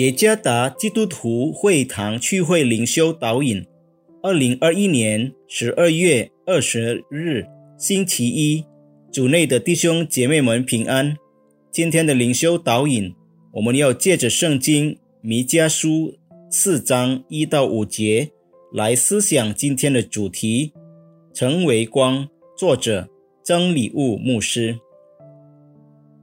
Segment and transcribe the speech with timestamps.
[0.00, 3.66] 耶加达基督徒会堂聚会灵修导引，
[4.22, 7.44] 二零二一年十二月二十日
[7.76, 8.64] 星期一，
[9.12, 11.14] 主内的弟兄姐妹们平安。
[11.70, 13.14] 今天的灵修导引，
[13.52, 16.14] 我们要借着圣经弥迦书
[16.50, 18.30] 四章一到五节
[18.72, 20.72] 来思想今天的主题：
[21.34, 22.26] 成为光。
[22.56, 23.10] 作者
[23.44, 24.78] 曾礼物牧师。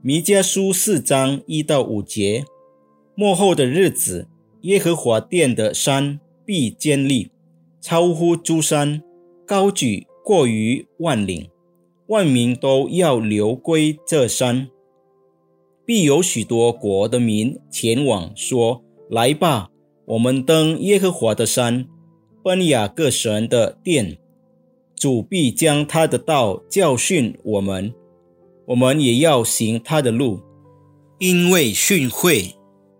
[0.02, 2.42] 弥迦书四章一到五节。
[3.20, 4.28] 末后的日子，
[4.60, 7.32] 耶和华殿的山必坚立，
[7.80, 9.02] 超乎诸山，
[9.44, 11.50] 高举过于万岭，
[12.06, 14.68] 万民都要流归这山。
[15.84, 19.70] 必有许多国的民前往，说：“来吧，
[20.04, 21.88] 我们登耶和华的山，
[22.44, 24.16] 奔雅各神的殿。
[24.94, 27.92] 主必将他的道教训我们，
[28.66, 30.40] 我们也要行他的路，
[31.18, 32.54] 因为训诲。”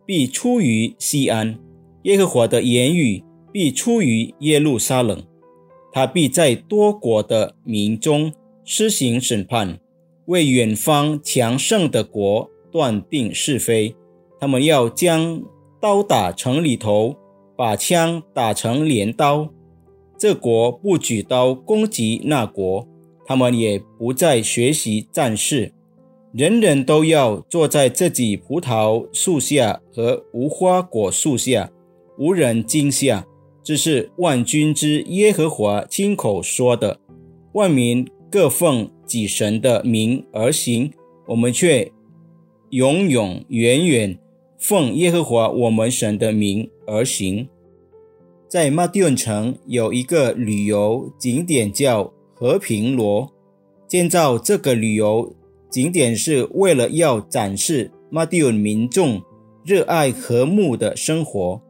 [0.09, 1.59] 必出于西安，
[2.05, 5.23] 耶和华的言语必出于耶路撒冷。
[5.93, 8.33] 他必在多国的民中
[8.65, 9.79] 施行审判，
[10.25, 13.95] 为远方强盛的国断定是非。
[14.41, 15.43] 他们要将
[15.79, 17.15] 刀打城里头，
[17.55, 19.51] 把枪打成镰刀。
[20.17, 22.89] 这国不举刀攻击那国，
[23.27, 25.75] 他们也不再学习战事。
[26.35, 31.71] 人人都要坐在自己葡萄树下和无花果树下，
[32.19, 33.27] 无人惊吓。
[33.63, 37.01] 这是万军之耶和华亲口说的。
[37.55, 40.93] 万民各奉己神的名而行，
[41.29, 41.91] 我们却
[42.71, 44.19] 永永远远
[44.59, 47.49] 奉耶和华我们神的名而行。
[48.47, 53.33] 在马蒂恩城有一个旅游景点叫和平罗，
[53.87, 55.35] 建造这个旅游。
[55.71, 59.23] 景点是为了要展示马蒂尔民众
[59.65, 61.61] 热爱和睦的生活。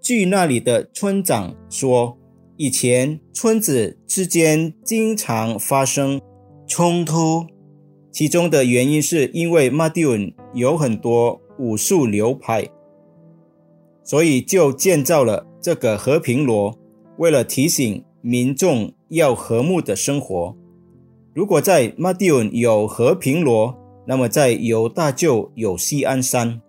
[0.00, 2.16] 据那里的村长说，
[2.56, 6.20] 以前村子之间经常发生
[6.66, 7.46] 冲突，
[8.12, 10.18] 其中的原因是因为马蒂尔
[10.54, 12.68] 有很多武术流派，
[14.04, 16.78] 所以就建造了这个和平罗，
[17.18, 20.56] 为了提醒民众要和睦的生活。
[21.34, 23.74] 如果在马蒂恩有和平罗，
[24.06, 26.60] 那么在犹大就有西安山。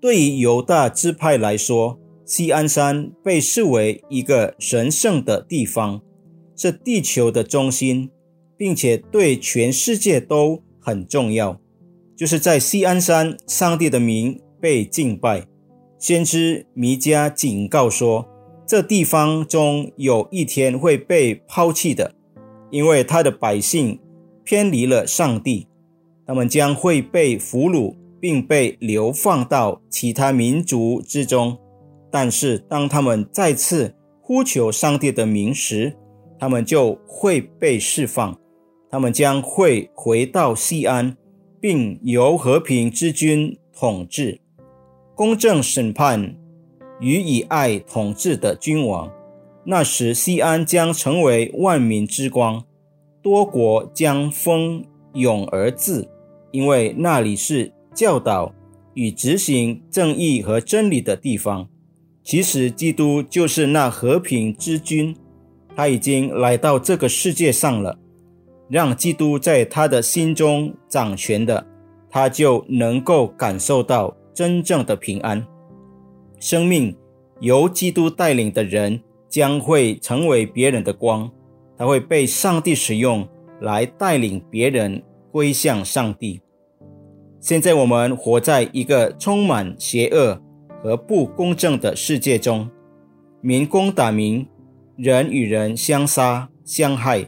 [0.00, 6.00] 对于犹大支派来说，西安山被视为一个神圣的地方，
[6.56, 8.10] 是地球的中心，
[8.56, 11.60] 并且对全世界都很重要。
[12.16, 15.46] 就是在西安山，上帝的名被敬拜。
[15.98, 18.26] 先知弥迦警告说，
[18.66, 22.14] 这地方中有一天会被抛弃的。
[22.70, 24.00] 因为他的百姓
[24.44, 25.66] 偏离了上帝，
[26.26, 31.58] 他们将会被俘虏，并被流放到其他民族之中。
[32.10, 35.96] 但是，当他们再次呼求上帝的名时，
[36.38, 38.36] 他们就会被释放。
[38.90, 41.16] 他们将会回到西安，
[41.60, 44.40] 并由和平之君统治，
[45.14, 46.36] 公正审判
[46.98, 49.08] 与以爱统治的君王。
[49.62, 52.64] 那时，西安将成为万民之光，
[53.22, 54.82] 多国将蜂
[55.12, 56.08] 拥而至，
[56.50, 58.54] 因为那里是教导
[58.94, 61.68] 与执行正义和真理的地方。
[62.24, 65.14] 其实，基督就是那和平之君，
[65.76, 67.98] 他已经来到这个世界上了。
[68.70, 71.66] 让基督在他的心中掌权的，
[72.08, 75.46] 他就能够感受到真正的平安。
[76.38, 76.96] 生命
[77.40, 79.02] 由基督带领的人。
[79.30, 81.30] 将会成为别人的光，
[81.78, 83.26] 他会被上帝使用
[83.60, 86.40] 来带领别人归向上帝。
[87.38, 90.38] 现在我们活在一个充满邪恶
[90.82, 92.68] 和不公正的世界中，
[93.40, 94.46] 民攻打民，
[94.96, 97.26] 人与人相杀相害。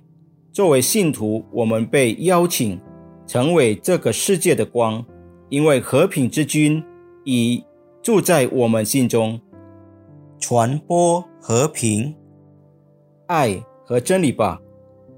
[0.53, 2.79] 作为信徒，我们被邀请
[3.27, 5.03] 成为这个世界的光，
[5.49, 6.82] 因为和平之君
[7.25, 7.65] 已
[8.03, 9.41] 住在我们心中。
[10.43, 12.12] 传播和平、
[13.29, 14.61] 爱和真理吧，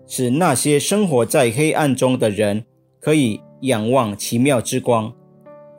[0.06, 2.62] 使那些生活在黑暗中的人
[3.00, 5.10] 可以仰望奇妙之光，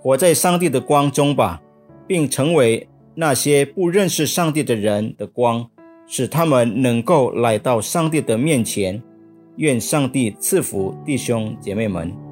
[0.01, 1.61] 活在上帝的光中吧，
[2.07, 5.69] 并成为那些不认识上帝的人的光，
[6.07, 8.99] 使他们能够来到上帝的面前。
[9.57, 12.24] 愿上帝赐福弟兄姐妹们。